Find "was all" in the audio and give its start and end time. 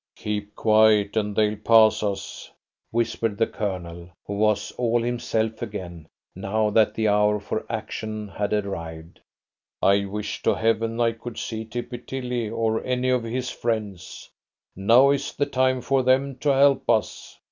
4.33-4.99